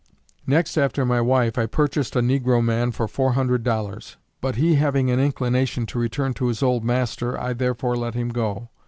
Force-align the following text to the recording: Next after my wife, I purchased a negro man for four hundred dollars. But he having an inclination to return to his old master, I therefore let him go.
Next 0.47 0.77
after 0.79 1.05
my 1.05 1.21
wife, 1.21 1.59
I 1.59 1.67
purchased 1.67 2.15
a 2.15 2.21
negro 2.21 2.65
man 2.65 2.91
for 2.91 3.07
four 3.07 3.33
hundred 3.33 3.61
dollars. 3.61 4.17
But 4.41 4.55
he 4.55 4.73
having 4.73 5.11
an 5.11 5.19
inclination 5.19 5.85
to 5.85 5.99
return 5.99 6.33
to 6.41 6.47
his 6.47 6.63
old 6.63 6.83
master, 6.83 7.39
I 7.39 7.53
therefore 7.53 7.95
let 7.95 8.15
him 8.15 8.29
go. 8.29 8.69